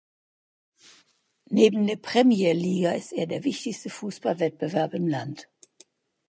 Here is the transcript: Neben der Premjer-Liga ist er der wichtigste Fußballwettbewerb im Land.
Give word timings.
Neben 1.51 1.85
der 1.85 1.95
Premjer-Liga 1.97 2.93
ist 2.93 3.11
er 3.11 3.27
der 3.27 3.43
wichtigste 3.43 3.91
Fußballwettbewerb 3.91 4.95
im 4.95 5.07
Land. 5.07 5.47